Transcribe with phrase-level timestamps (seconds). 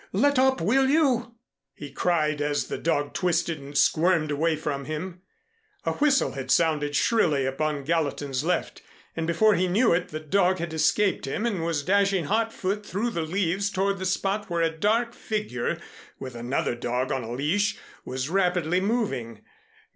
[0.13, 1.35] Let up, will you?"
[1.75, 5.21] he cried, as the dog twisted and squirmed away from him.
[5.85, 8.81] A whistle had sounded shrilly upon Gallatin's left
[9.15, 13.11] and before he knew it the dog had escaped him and was dashing hotfoot through
[13.11, 15.79] the leaves toward the spot where a dark figure
[16.17, 19.41] with another dog on a leash was rapidly moving.